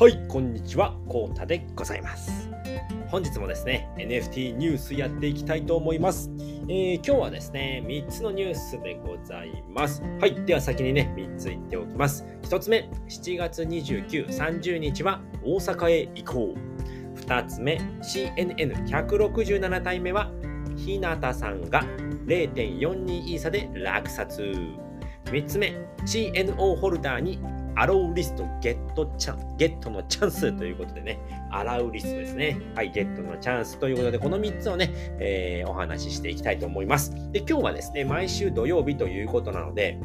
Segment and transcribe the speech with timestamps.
[0.00, 2.48] はい、こんにちは、コータでございます。
[3.08, 6.30] 本日もですね、NFT ニュースやっていきたいと思います。
[6.70, 10.02] えー、今日はですね、3つのニュースでございます。
[10.18, 12.24] はい、では先にね、3つ言っておきます。
[12.44, 17.18] 1つ目、7月29、30日は大阪へ行こう。
[17.18, 20.32] 2つ目、CNN167 体目は、
[20.76, 21.82] 日向さんが
[22.24, 24.40] 0.42イーサで落札。
[25.26, 25.76] 3つ目、
[26.06, 27.38] CNO ホルダーに
[27.80, 31.18] アローリストゲットチャン、ゲットのチャンスということでね、
[31.50, 32.60] アラウリストですね。
[32.74, 37.10] はい、ゲットのチャンスということで、この3つをね、えー、お話ししていきたいと思います。
[37.32, 39.98] で、今日はですね、毎週土曜日ということなので、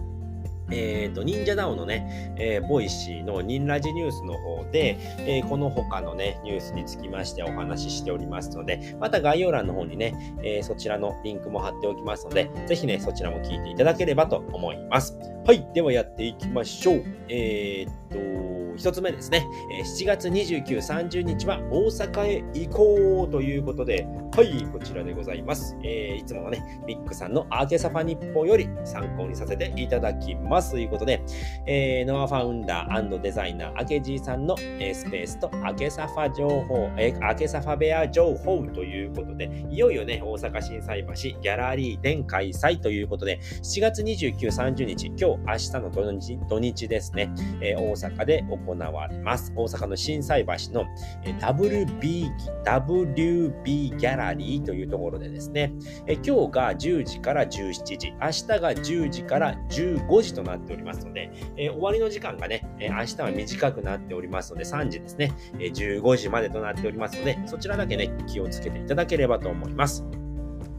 [0.71, 15.34] えっ、ー、と、忍者ダオのね、えー、ボイシーのニンラジニュースの方で、えー、この他のね、ニュースにつきましてお話ししておりますので、また概要欄の方にね、えそちらのリンクも貼っておきますので、ぜひね、そちらも聞いていただければと思います。
[15.45, 17.03] はい、ではやっていきましょう。
[17.29, 19.47] えっと、1つ目ですね、
[19.83, 25.77] 7月29、30日は大阪へ行こうということで、はい、こちらでございます。
[25.83, 31.23] えー、いつものね、ミックさんのアーケサファ日報より参考にさせていただきますということで、
[31.67, 49.51] えー、ノアファウンダーデザイナー、アケジーさんの、スペースとアケサファ情報、えー、アケサファベア情報ということで、いよいよね、大阪心斎橋ギャラリー展開催ということで、7月29、30日、今日、明日の土日土日ですね、えー、大阪で行われます。
[49.55, 50.85] 大阪の心斎橋の
[51.23, 52.31] え WB,
[52.63, 55.73] WB ギャラリーというところでですね、
[56.07, 70.24] え今日が10時から17時、明日が10時から15時となっておりますので、え終わりの時間がね、え明日は短くなっておりますので、3時ですね、え15時までとなっておりますので、そちらだけね、気をつけていただければと思います。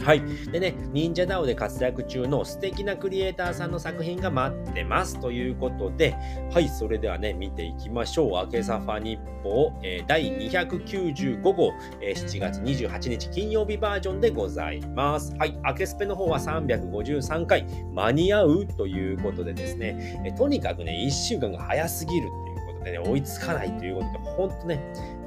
[0.05, 0.23] はい。
[0.53, 6.15] でね、忍者 DAO で活躍中の素敵なクリエイターさんの作品が待ってますということで、
[6.53, 8.31] はい、それではね、見ていきましょう。
[8.45, 15.35] 明けサファ日報、えー、第295号、えー、7月28日金曜日バージョンでございます。
[15.39, 24.81] はい、明けスペの方は353回間に合うということでですね、えー、とにかくね、1週間が早すぎるっていうことでね、追いつかないということで、ほんとね、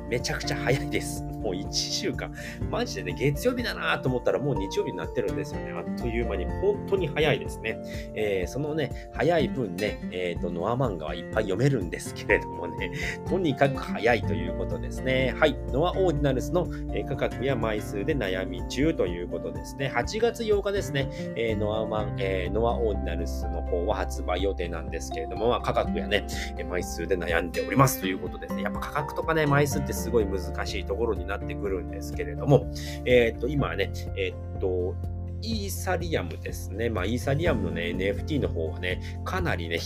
[0.09, 1.23] めちゃくちゃ早いです。
[1.39, 2.33] もう1週間。
[2.69, 5.71] マジでね、月曜日だなと思ったらもう日曜日になってるんですよね。
[5.71, 6.45] あっという間に。
[6.45, 7.79] 本当に早いですね。
[8.13, 12.91] えー、そのね、早い分ね、えっ、ー、と、ノア漫画はいっぱい読めるんですけれどもね、
[13.29, 15.33] とにかく早いということですね。
[15.37, 15.55] はい。
[15.71, 19.91] ノアオーディナルスの、え価格や枚数で悩み中ということですね。
[19.95, 26.25] 8月8日ですね、えー、ノアマン、えー、ノアオーディナルスの方は発売予定なんですけれども、まあ、価格やね、
[26.69, 28.63] 枚数で悩んでおりますということですね。
[28.63, 32.71] やっぱ価格とかね、枚数ってすごい難しいところになってくるんですけれども、
[33.05, 34.95] えっ、と、今ね、えっ、と、
[35.41, 36.89] イーサリアムですね。
[36.89, 39.81] まあ、イーサリアムのね、NFT の方はね、かなりね、冷え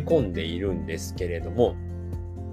[0.00, 1.76] 込んでいるんですけれども、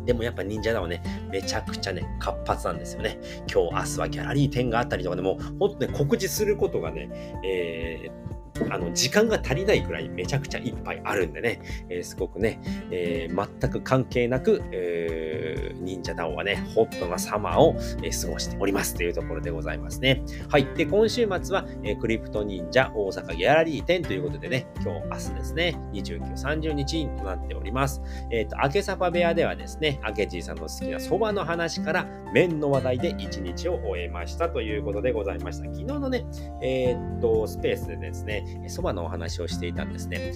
[0.06, 3.20] でもやっぱ忍者だはね、めちゃくちゃね、活発なんですよね。
[3.52, 7.10] 今日、明日はギャラリー展があったりとかでも、ほんとね、告知することがね、
[7.44, 8.31] えー、
[8.70, 12.60] あの、時間が足りないくらいめちゃくちゃいっぱいあるんでね、えー、すごくね、
[12.92, 20.24] えー、全く関係なく、えー、忍者ダウンはね、ホットなサマーを、えー、過ごしておりますというところでございますね。
[20.50, 20.66] はい。
[20.76, 28.02] で、今週末は、えー、クリプト忍者大阪ギャラリー展ということでね、今日、明日ですね、29、30日となっております。
[28.32, 35.66] えっ、と、明けサパ部屋ではですね、明けじいさんの好きな蕎麦の話から麺の話題で1日を終えましたということでございました。
[35.66, 36.26] 昨日のね、
[36.62, 40.34] えー、っと、スペースでですね、そばのお話をしていたんですね。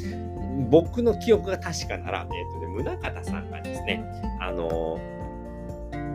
[0.70, 4.04] 僕の記憶が確かなら、えっ、とね、宗像さんがですね、
[4.42, 5.00] あの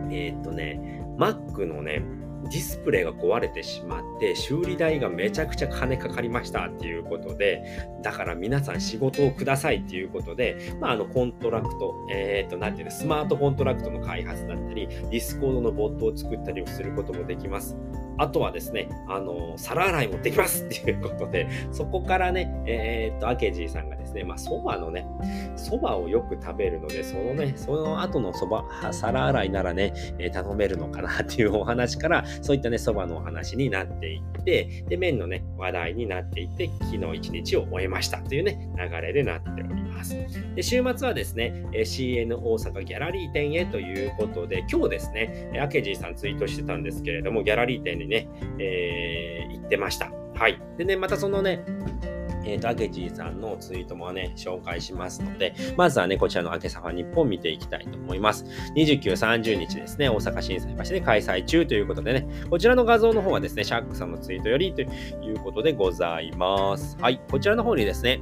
[0.09, 2.03] えっ、とね、Mac のね、
[2.43, 7.63] ディスプレイが壊れてしまって修理代がめちゃくちゃ金かかりましたっていうことで
[8.01, 17.77] だから皆さん仕事をくださいっていうことで、まあ、あのコントラクト、えっ、ー、と、なんていうの、スマートコントラクトの開発だったり、ディスコードのボットを作ったりをすることもできます。
[18.17, 25.05] あとはですね、あの、皿洗いもできますっていうことで、 そこからね、えー、っと、アケジーさんがですね、まあ、蕎麦のね、
[25.55, 40.15] 蕎麦をよく食べるので、そのね、その後の蕎麦、皿洗いならね、えー、頼めるのかなっていうお話から、そういったね、蕎麦のお話になっていって、で、麺のね、話題になっていって、昨日一日を終えましたというね、流れでなっております。
[40.55, 48.29] で、週末はですね、えー CN 大阪ギャラリー店へということで、今日ですね、アケジーさんツイートしてたんですけれども、ギャラリー店にね、
[48.59, 50.11] えー、行ってました。
[50.35, 50.61] はい。
[50.77, 51.63] でね、またそのね、
[52.43, 58.45] えっ、ー、と、アケジーさんのツイートもね、紹介しますので、まずはね、こちらのアケサファ日本見ていきたいと思います。
[58.75, 64.85] 29、30日ですね、大阪震災橋で開催中ということでね、こちらの画像の方はですね、シャックさんのツイートよりとい
[65.33, 66.97] うことでございます。
[66.99, 68.21] はい、こちらの方にですね、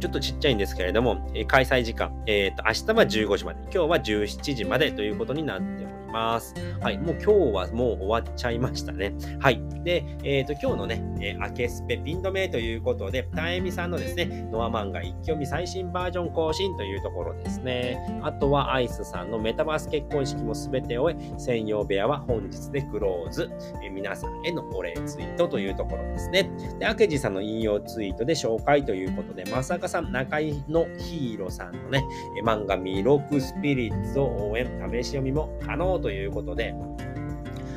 [0.00, 5.99] ちょっとちっちゃいんですけれども、え、開催時間、えっ、ー、と、明日は15時まで、今日は17時までということになっております。
[6.12, 9.14] はい、もう今日はもう終わっちゃいましたね。
[9.40, 9.60] はい。
[9.84, 17.98] で、えっ、ー、と、今日のね、えー、アケスペピン止めということで、タエミさんのですね、ノア漫画一挙見最新バージョン更新というところですね。
[18.22, 23.50] あとはアイスさんのメタバース結婚式も全て終え、専用部屋は本日でクローズ。
[23.82, 26.50] えー、皆さんへのお礼ツイートというところですね。
[26.78, 32.04] で、明治さんの引用ツイートで紹介ということで、まさかさん、中井のヒーローさんのね、
[32.44, 36.74] 漫画ミロクスピリッツを応援、試し読みも可能ということで、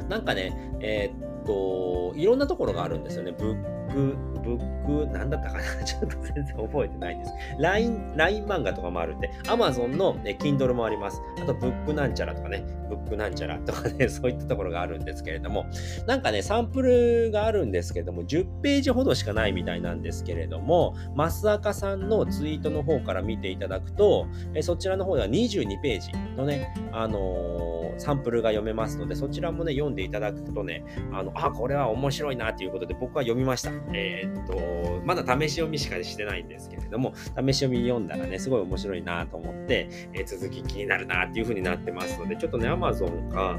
[0.10, 3.31] なんかね、えー、っと、いろんなところがあるんですよね。
[3.31, 5.64] ブック、ブック、なんだったかな？
[5.86, 7.34] ちょっと全然覚えてないです。
[7.60, 11.22] LINE、LINE 漫画とかもあるんで、Amazon の、ね、Kindle もあります。
[11.42, 15.66] あと、ブックなんちゃらとかね、ブックなんちゃらとかね、 そういったところがあるんですけれども、
[16.08, 33.72] なんかね、サンプルがあるんですけれども、10ページほどしかないみたいなんですけれども、増赤さんのツイートの方から見ていただくと、えそちらの方では22ページのね、あのー、サンプルが読めますので、そちらもね、読んでいただくとね、あの、あ、これは面白いなということで、僕は読みました。
[33.94, 43.57] えー、っと、まだ試し読みしかしてないんですけれども、試し読み読んだらね、すごい面白いなと思って、えー、続き気になるなっていう風になってますので、ちょっとね、Amazon か、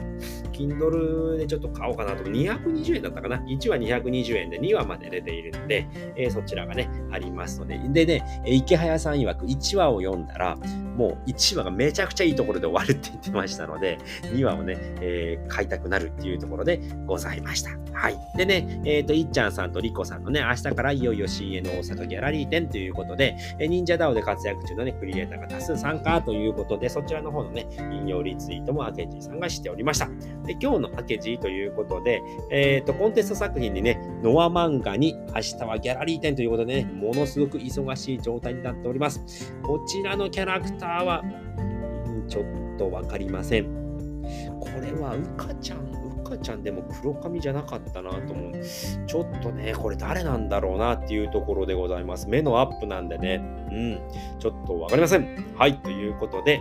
[0.52, 2.24] Kindle でちょっと買おうかなと。
[2.24, 7.78] 220円だったかな ?1 話220円で2話まで出ているので、えー、そちらがね、ありますので。
[7.78, 10.56] でね、池早さん曰く1話を読んだら、
[10.96, 17.70] もう1話がめちゃくちゃいいところで終わるって言ってましたので、2話をね、えー、買いたくなるっていうところでございました。
[17.92, 18.18] はい。
[18.36, 30.08] でね、えっ、ー、と、いっちゃんさんとりこさんのね、明日からいよいよ CN 大阪ギャラリー展ということで、え忍者 DAO で活躍中のね、クリエイターが多数参加ということで、そちらの方のね、引用リツイートもアケジーさんがしておりました。
[30.44, 39.54] で、今日のアケジーということで、えっ、と、コンテスト作品にね、ノア漫画に明日はギャラリー展ということでね、ものすごく忙しい状態になっております。
[39.62, 41.22] こちらのキャラクターは、
[42.28, 42.44] ちょっ
[42.78, 43.83] とわかりません。
[44.64, 45.78] これはうかちゃん、
[46.20, 48.52] うかちゃんでも黒髪じゃなかったなと思う。
[49.06, 52.28] ちょっとね、これ誰なんだろうなっていうところでございます。
[52.28, 53.36] 目のアップなんでね、
[53.70, 54.00] うん、
[54.38, 55.54] ちょっと分かりません。
[55.56, 56.60] はい、ということで、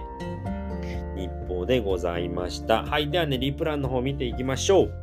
[1.16, 2.84] 日報でございました。
[2.84, 3.10] はい。
[3.10, 4.94] ではね、リプランの方見ていきましょう。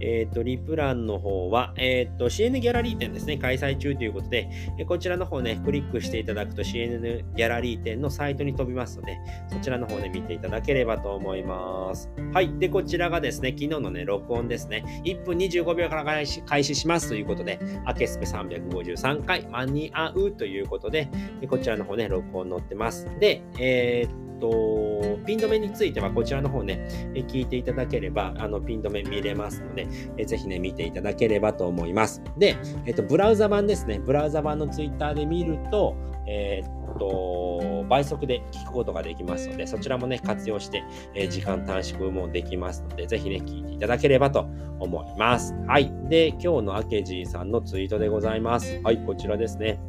[0.00, 7.00] えっ、ー、と、リプランの方は、えっ、ー、と、CN ギャラリー展ですね、開催中ということで、えこちらの方ね、クリックしていただくと CN
[7.34, 9.18] ギャラリー展のサイトに飛びますので、
[9.48, 12.10] そちらの方ね、見ていただければと思います。
[12.32, 12.50] はい。
[12.58, 21.08] で、こちらがですね、昨日のね、録音ですね、1分25秒から開始開始しますということで、アケスペ353回間に合うということで、
[21.48, 23.06] こちらの方ね、録音載ってます。
[23.20, 29.86] で、えー、と、ピン止めについてはこちらの方ね、え聞いていただければ、あの、ピン止め見れますので、
[30.16, 32.22] えぜひね、見ていただければと思います。
[32.36, 32.56] で、
[32.86, 33.98] えっと、ブラウザ版ですね。
[33.98, 35.96] ブラウザ版のツイッターで見ると、
[36.26, 40.84] えー、っと、倍速で聞くことができますので、そちらもね、活用して、
[41.14, 44.46] え、時間短縮もできますので、ぜひね、聞いていただければと
[44.78, 45.54] 思います。
[45.66, 45.90] はい。
[46.08, 48.80] で、今日のアケジーさんのツイートでございます。
[48.82, 49.80] はい、こちらですね。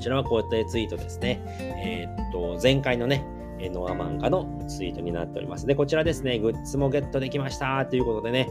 [0.00, 1.40] こちらはこうやってツイートですね。
[1.58, 3.24] えー、っと、前回のね、
[3.68, 5.66] ノア漫画のツイートになっております。
[5.66, 7.84] で、こちらですね、グッズもゲットできました。
[7.86, 8.48] ということでね、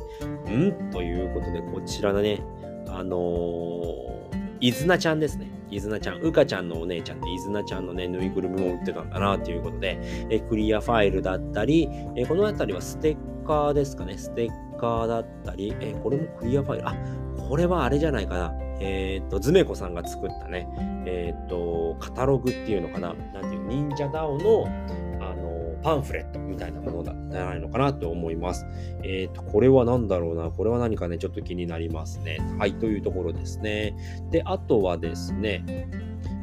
[0.47, 0.91] ん？
[0.91, 2.41] ということで、こちらのね、
[2.87, 4.21] あのー、
[4.59, 5.49] いずなちゃんですね。
[5.71, 9.37] いずなちゃん、うかちゃんのお姉ちゃんで、いずなちゃんのね、ぬいぐるみも売ってたんだな。
[9.37, 9.99] ということで、
[10.29, 16.95] えクリアファイルだったり、えこの辺りはステッカーですかね、ステッカーだったり、えこれもクリアファイル、あ、
[17.47, 18.68] これはあれじゃないかな。
[18.79, 20.67] えっ、と、ズメコさんが作ったね、
[21.05, 23.13] えっ、と、カタログっていうのかな。
[23.13, 24.65] なんていう、忍者ダオの、
[25.21, 28.65] あの、パンフレットみたいなものだじゃないのかなと思います。
[29.03, 30.49] えっ、と、これは何だろうな。
[30.49, 32.37] これは何かね、ちょっと気になりますね。
[32.57, 33.95] はい、というところですね。
[34.31, 35.63] で、あとはですね、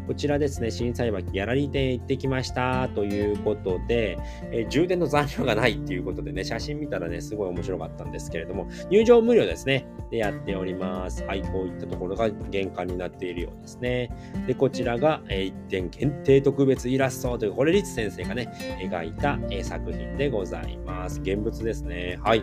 [0.06, 4.18] こちらですね、震災巻ギャラリー店へ行ってきましたということで、
[4.52, 9.86] えー、充電の残量がないっていうことでね、写真見たらね、すごい面白かったんですけれども、入場無料ですね。
[10.10, 11.25] で、やっております。
[11.25, 14.10] はい、こういったところが玄関になっているようですね。
[14.46, 18.48] で、こちらが、えー、1点限定特別イラストという、これ、リツ先生がね、
[18.80, 21.20] 描いた、えー、作品でございます。
[21.20, 22.18] 現物ですね。
[22.22, 22.42] はい。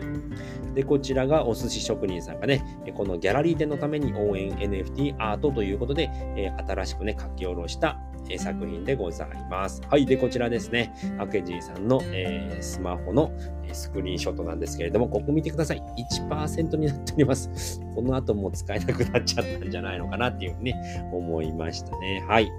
[0.74, 2.62] で、こちらがお寿司職人さんがね、
[2.94, 7.98] このギャラリー店のために応援 NFT アートということで、えー、新しくね、書き下ろした
[8.38, 9.82] 作品でございます。
[9.88, 10.06] はい。
[10.06, 10.94] で、こちらですね。
[11.18, 13.30] アケジーさんの、えー、スマホの
[13.72, 15.82] スクリーンショットなんですけれども、ここ見てください。
[16.28, 17.80] 1%になっております。
[17.94, 22.24] この後もう使えなくなっちゃったんじゃないのかなっていうふうに、ね、思いましたね。
[22.26, 22.50] はい。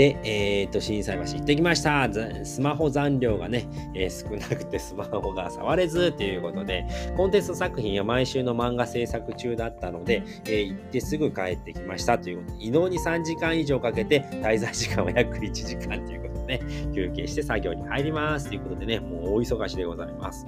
[0.00, 2.08] で、えっ、と、震災橋行ってきました。
[2.42, 6.86] スマホ残量がね、えー、少なくてスマホが触れずということで、
[7.18, 16.60] コンテスト作品は毎週の漫画制作中だったので、えー、行ってすぐ帰ってきましたということで、移動に3時間以上かけて、滞在時間は約1時間ということでね、
[16.94, 20.46] 休憩して作業に入りますということでね、もう大忙しでございます。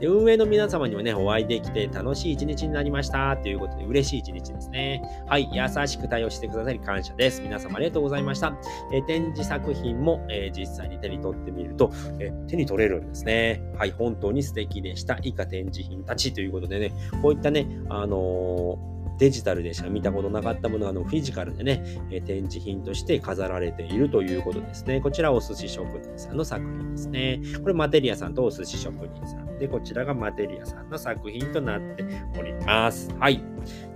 [0.00, 5.02] で運営の皆様にもね、お会いできて楽しい一日になりましたということで、嬉しい一日ですね。
[5.26, 7.42] はい、優しく対応してくださり感謝です。
[7.42, 8.56] 皆様ありがとうございました。
[8.92, 13.62] え、展示作品も、え、実際に手に取ってみると、え、手に取れるんですね。
[13.76, 15.18] はい、本当に素敵でした。
[15.22, 16.92] 以下展示品たちということでね、
[17.22, 18.78] こういったね、あの
[19.20, 24.98] デジタルでしか見たことなかったものがあのフィジカルでね、え展示品として飾られているということですね。
[25.02, 27.40] こちらお寿司職人さんの作品ですね。
[27.60, 32.04] これマテリアさんとお寿司職人さんで、こちらがマテリアさんの作品となって
[32.38, 33.14] おります。
[33.18, 33.44] はい。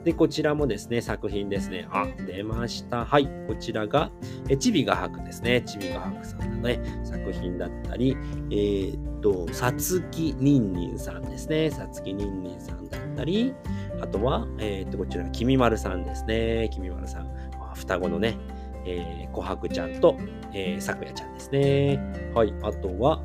[0.05, 1.89] で、こちらもですね、作品ですね。
[1.91, 3.07] あ、出ました。
[3.07, 3.27] はい。
[3.49, 4.13] こちらが、
[4.51, 5.63] えちびがはくですね。
[5.63, 8.15] ちびがはくさんのね、作品だったり、
[8.51, 11.71] えー、っと、さつきにんにんさんですね。
[11.71, 13.55] さつきにんにんさんだったり、
[14.01, 16.69] あとは、えー、っと、こちら、きみまるさんですね。
[16.73, 17.29] きみまるさん。
[17.75, 18.39] 双子のね、
[18.87, 20.17] えー、琥珀ちゃんと、
[20.53, 21.99] えー、さくやちゃんですね。
[22.35, 22.55] はい。
[22.63, 23.23] あとは、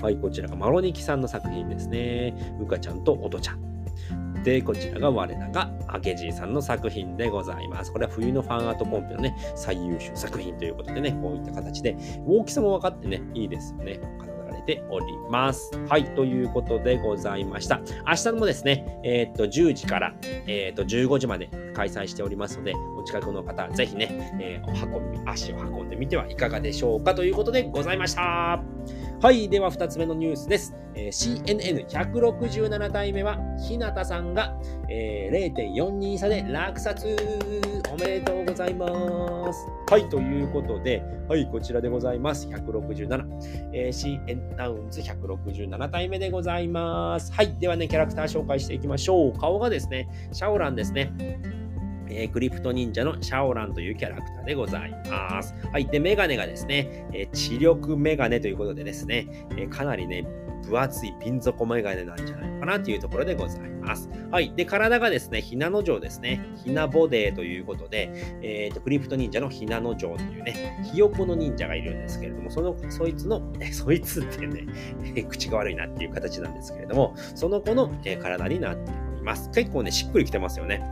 [0.00, 2.34] はい、こちらがマロニキさんの作品ですね。
[2.60, 3.74] うかちゃんとおとちゃん。
[4.42, 7.90] で、こちらが我らがアケジーさんの作品でございます。
[7.90, 14.00] これは冬のファンアートコンペのね、最優秀作品ということでね、こういった形で、大きさも分かってね、いいですよね。
[14.64, 15.70] ております。
[15.88, 17.80] はい、ということでございました。
[18.06, 20.14] 明日もですね、えー、っと、10時から、
[20.46, 28.62] えー、っと、15時まで開催しておりますので、お近くの方、ぜひね、えー、お運び、足を運んでみてはいかがでしょうかということでございました。
[29.24, 30.76] はい、では2つ目のニュースです。
[30.94, 34.54] えー、CNN167 体目は、日向さんが、
[34.90, 37.16] えー、0.42差で落札
[37.90, 39.66] おめでとうございます。
[39.88, 42.46] はい、ということで、はい、こちらでございます。
[42.48, 43.26] 167。
[43.72, 47.32] えー、CN ナウンズ167体目でございます。
[47.32, 49.32] はい、ではね、キャラクター紹介していきましょう。
[49.38, 51.63] 顔がですね、シャオランですね。
[52.14, 55.54] えー、クリプト忍者のシャオランというキャラクターでございます。
[55.72, 55.86] はい。
[55.86, 60.26] で、メガネがですね、えー、知力メガネということでですね、えー、かなりね、
[60.64, 64.08] 分厚いピン底メガネなんじゃないかなというところでございます。
[64.30, 64.52] はい。
[64.54, 66.44] で、体がですね、ひなの城ですね。
[66.64, 68.10] ひなボデーということで、
[68.42, 74.66] えっ、ー、と、クリプト忍者のひなの城というね、ひよこの忍者がいるんですけれども、その、そいつの、えそいつってね、
[75.28, 78.94] 口が悪いなっていう形なんですけれども、その子の、え体になってい
[79.24, 79.50] ます。
[79.50, 80.82] 結構ね、しっくりきてますよね。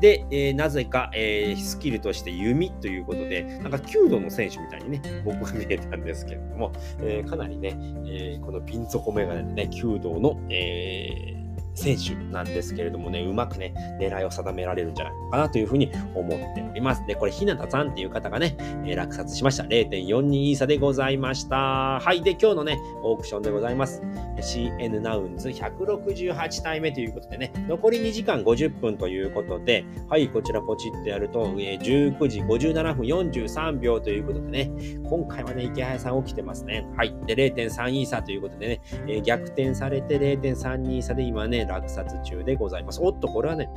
[0.00, 11.41] で、えー、なぜか、えー、スキルとして弓ということで、なんか弓道の選手みたいにね、僕は見えたんですけれども、えー、かなりね、えこのピン底メガネでね、弓道の、え
[11.74, 17.04] 選手なんですけれどもね、うまくね、狙いを定められるんじゃないかなというふうに思っております。
[17.06, 19.64] で、これ、ひなたさんっていう方がね、えー、落札しました。
[19.64, 22.00] 0.42イーサでございました。
[22.00, 22.22] はい。
[22.22, 24.02] で、今日のね、オークションでございます。
[24.40, 34.70] CN ナウンズ168体目ということでね、残り2時間50分ということで、はい、こちらポチってやると、えー、19時57分43秒ということでね、
[35.04, 36.86] 今回はね、池早さん起きてますね。
[36.96, 37.14] はい。
[37.26, 43.00] で、0.3イーサということでね、えー、逆転されて0.32イーサで今ね、落札中でございます。
[43.02, 43.68] おっと、これはね、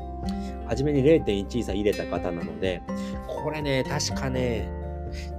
[0.68, 2.82] 初めに0.1差入れた方なので、
[3.28, 4.70] これね、確かね、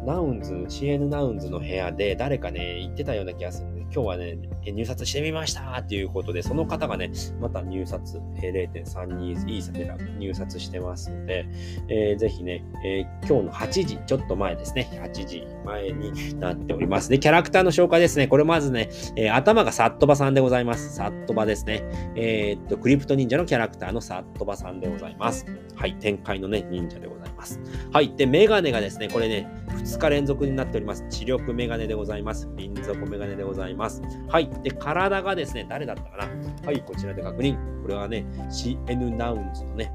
[0.04, 7.10] ナウンズ、CN ナウンズの部屋で誰かね、言ってたような気がする、今日はね、入札してみましたっていうことで、その方がね、
[7.40, 11.48] また入札、0.32イーサで入札してますので、
[11.88, 17.08] えー、ぜひね、えー、今日の8時、ちょっと前ですね、8時前になっております。
[17.08, 18.28] で、キャラクターの紹介ですね。
[18.28, 20.94] これまずね、えー、頭がサットバさんでございます。
[20.94, 21.82] サットバですね。
[22.16, 25.46] えー、っと、クリプト忍者のキャラクターのサットバさんでございます。
[25.74, 27.58] はい、展開のね、忍者でございます。
[27.94, 31.06] はい、で、メガネがですね、これね、2日連続になっております。
[31.08, 32.46] 知力メガネでございます。
[32.56, 33.85] ピン底メガネでございます。
[34.28, 34.50] はい。
[34.62, 36.66] で、体がですね、誰だったかな？
[36.66, 37.56] はい、こちらで確認。
[37.82, 39.92] これはね、CN ナウンズのね、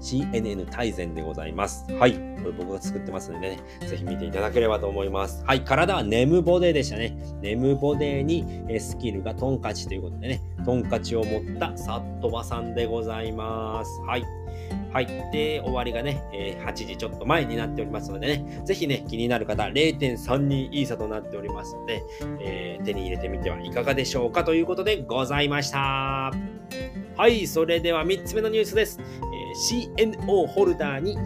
[0.00, 1.90] CNN 大全でございます。
[1.94, 2.12] はい。
[2.12, 5.42] これ僕が作ってますのでね、ぜひ見ていただければと思います。
[5.46, 5.62] はい。
[5.62, 7.16] 体はネムボデーでしたね。
[7.40, 8.44] ネムボデーに
[8.78, 14.00] スキルがトンカチということでね、トンカチを持ったサットバさんでございます。
[14.02, 14.24] はい。
[14.96, 15.06] はい。
[15.30, 22.02] で、終わりがね、えー、8時ちょっと前になっておりますのでね、ぜひね、気になる方、0.32イーサとなっておりますので、
[22.40, 26.32] えー、手に入れてみてはいかがでしょうかということでございました。
[27.14, 28.98] はい、それでは3つ目のニュースです。
[28.98, 31.18] えー、CNO ホルダーに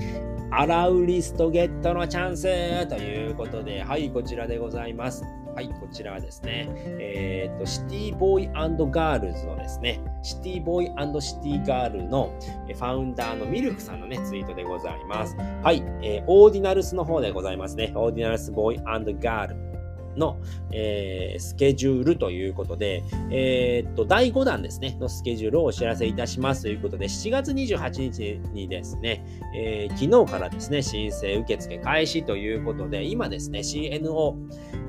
[0.50, 5.22] アラウリストゲットのチャンスということで、はい、こちらでございます。
[5.54, 8.46] はい、こちらはですね、えっ、ー、と、シティボーイ
[8.90, 12.32] ガールズのですね、シティボーイシティガールの
[12.68, 15.36] ファウンダーのミルクさんのね、ツイートでございます。
[15.62, 17.92] はい、えー、オーディナルスの方でございますね。
[17.94, 18.78] オーディナルスボーイ
[19.20, 19.69] ガール。
[20.16, 20.38] の、
[20.72, 26.62] えー、スケジュールということで、えー、っと、第5弾ですね、のスケジュールをお知らせいたします。
[26.62, 29.24] ということで、7月28日にですね、
[29.54, 34.36] えー、昨日からですね、申請受付開始ということで、今ですね、CNO、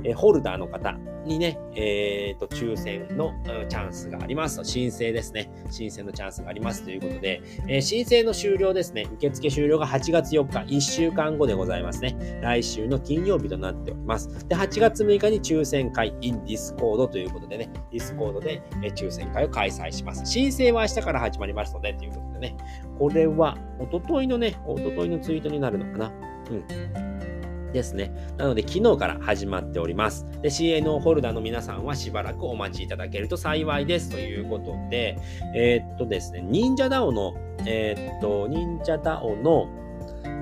[0.03, 3.33] えホルダーの方にね、えー、と、抽選の
[3.69, 5.51] チャンスがあります、申請ですね。
[5.69, 9.07] 申請のチャンスがありますということで、えー、申請の終了ですね。
[9.13, 12.39] 受付終了が8月4日、1週間後でございますね。
[12.41, 14.47] 来週の金曜日となっております。
[14.47, 18.61] で、8月6日に抽選会 in Discord ということでね、Discord で
[18.95, 20.25] 抽選会を開催します。
[20.25, 22.57] 申請は明日から始まりますので、ということでね、
[22.97, 26.11] これは、おとといのね、おとといのツイートになるのかな。
[26.49, 27.11] うん。
[27.71, 28.11] ですね。
[28.37, 30.27] なので、昨日から始まっております。
[30.41, 35.17] で、CNO ホルダーの皆さんはしばらくお待ちいただけると幸いですということで、
[35.55, 37.33] えー、っとですね、忍者ダオの、
[37.65, 39.69] えー、っと、忍者ダオの、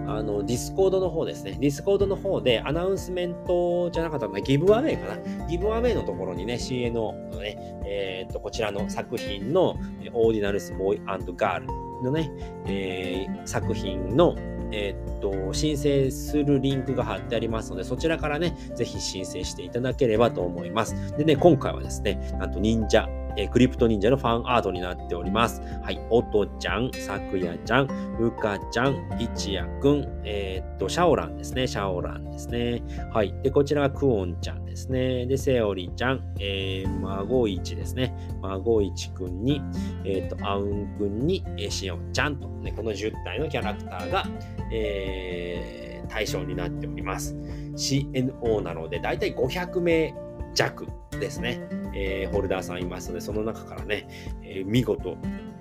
[0.07, 1.57] あの、ディスコードの方ですね。
[1.59, 5.47] ディスコードの方でアナウンスメントじゃなかったのね、ギブアウェイかな。
[5.47, 9.75] ギブアウェイのところにね、CNO のね、えー、っと、こちらの作品の
[10.13, 11.67] オーディナルスボーイガール
[12.03, 12.31] のね、
[12.65, 14.35] えー、作品の
[14.71, 20.95] えー、っと、申請するリンクが貼ってありますので、そちらからね、ぜひ申請していただければと思います。
[21.17, 23.07] でね、今回はですね、なんと忍者、
[23.39, 25.61] えー、クリプト忍者のファンアートになっております。
[25.81, 32.83] はい、おとちゃん、さくやちゃん、うかちゃん、いちやくん、えー、っと、シャオランですね、シャオランですね。
[33.13, 35.25] はい、で、こちらがクオンちゃんですね。
[35.25, 38.13] で、セオリちゃん、えー、孫一ですね。
[38.41, 39.61] 孫一くんに、
[40.03, 44.25] えっ、と、アウンくんに、えー、シオンちゃんと、ね、この10体のキャラクターが、
[44.73, 47.35] えー、対象になっております。
[47.77, 50.13] CNO なので、だいたい500名
[50.53, 51.61] 弱ですね、
[51.93, 54.07] えー、ホルダーさんいますので、その中からね、
[54.43, 55.17] えー、見事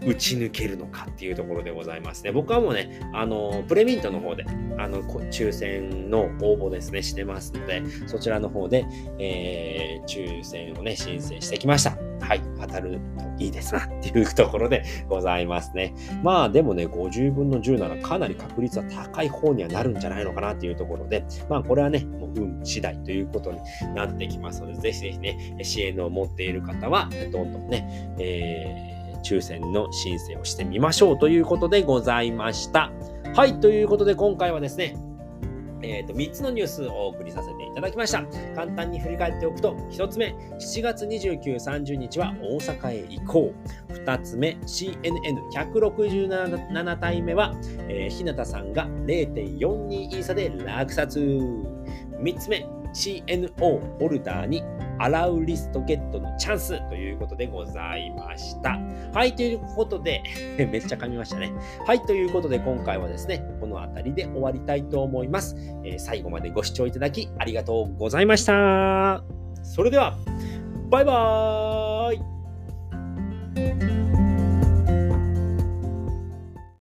[0.07, 2.33] 打ち抜けるのかっていうところでございますね。
[2.33, 4.45] 僕はもうね、あの、プレミントの方で、
[4.79, 8.87] あの、抽選の応募ですね、してますので、そちらの方で、
[9.19, 12.08] えー、抽選をね、申請してきました。
[12.29, 13.01] はい、当たる
[13.39, 15.95] といいですなっていうところでございますね。
[16.23, 23.59] まあでもね、50分の10ならかなり確率は高い方にはなるんじゃないのかなっていうところで、まあこれはね、もう運次第ということに
[23.95, 32.93] なってきますので、ぜひぜひね、支援を持っている方は、どんどんね、えー抽選の申請をしてみましょうということでございました。
[33.35, 34.97] はい、ということで今回はですね、
[35.83, 38.25] えー、と3つのニュースをお送りさせてただきました。
[38.57, 43.55] 簡単に振り返っておくと、1つ目、7月29、30日は大阪へ行こ
[43.89, 43.93] う。
[43.93, 47.55] 2つ目、CNN167 体目は、
[47.89, 51.21] えー、日向さんが0.42イーサで落札。
[51.21, 54.65] 3つ目、CNO ホルダーに
[54.99, 58.79] アラウリストゲットのチャンスということでございました。
[59.13, 60.23] はい、ということで
[60.59, 61.53] めっちゃ噛みましたね。
[61.87, 65.57] はい、ということで今回はですね、この辺りで終わりたいと思います。
[65.85, 69.23] えー、最後までご視聴いただきありがとうございました。
[69.63, 70.17] それでは、
[70.91, 73.98] バイバーイ